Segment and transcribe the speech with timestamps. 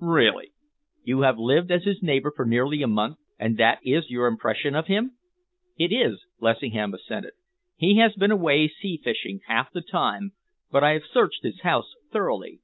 [0.00, 0.50] "Really!
[1.02, 4.74] You have lived as his neighbour for nearly a month, and that is your impression
[4.74, 5.12] of him?"
[5.78, 7.32] "It is," Lessingham assented.
[7.74, 10.32] "He has been away sea fishing, half the time,
[10.70, 12.60] but I have searched his house thoroughly."